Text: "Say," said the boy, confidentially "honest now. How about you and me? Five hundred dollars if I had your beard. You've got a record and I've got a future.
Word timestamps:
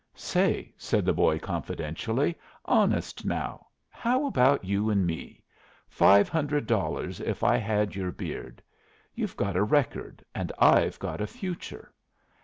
"Say," 0.15 0.73
said 0.79 1.05
the 1.05 1.13
boy, 1.13 1.37
confidentially 1.37 2.35
"honest 2.65 3.23
now. 3.23 3.67
How 3.91 4.25
about 4.25 4.65
you 4.65 4.89
and 4.89 5.05
me? 5.05 5.43
Five 5.89 6.27
hundred 6.27 6.65
dollars 6.65 7.19
if 7.19 7.43
I 7.43 7.57
had 7.57 7.95
your 7.95 8.11
beard. 8.11 8.63
You've 9.13 9.37
got 9.37 9.55
a 9.55 9.61
record 9.63 10.25
and 10.33 10.51
I've 10.57 10.97
got 10.97 11.21
a 11.21 11.27
future. 11.27 11.93